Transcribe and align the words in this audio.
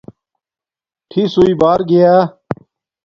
ٹھِس 1.09 1.31
ہݸئئ 1.35 1.53
بار 1.61 1.79
گیا 1.89 2.13